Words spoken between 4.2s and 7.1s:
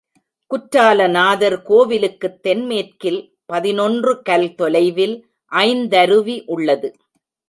கல் தொலைவில் ஐந்தருவி உள்ளது.